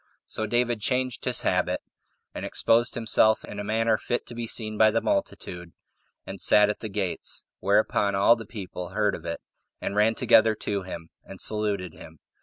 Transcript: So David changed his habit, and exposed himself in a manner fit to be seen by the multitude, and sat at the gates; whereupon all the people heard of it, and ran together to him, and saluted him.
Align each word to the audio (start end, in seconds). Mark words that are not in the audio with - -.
So 0.25 0.47
David 0.47 0.81
changed 0.81 1.25
his 1.25 1.41
habit, 1.41 1.79
and 2.33 2.43
exposed 2.43 2.95
himself 2.95 3.45
in 3.45 3.59
a 3.59 3.63
manner 3.63 3.99
fit 3.99 4.25
to 4.25 4.33
be 4.33 4.47
seen 4.47 4.75
by 4.75 4.89
the 4.89 4.99
multitude, 4.99 5.73
and 6.25 6.41
sat 6.41 6.69
at 6.71 6.79
the 6.79 6.89
gates; 6.89 7.45
whereupon 7.59 8.15
all 8.15 8.35
the 8.35 8.47
people 8.47 8.89
heard 8.89 9.13
of 9.13 9.25
it, 9.25 9.41
and 9.79 9.95
ran 9.95 10.15
together 10.15 10.55
to 10.55 10.81
him, 10.81 11.09
and 11.23 11.39
saluted 11.39 11.93
him. 11.93 12.17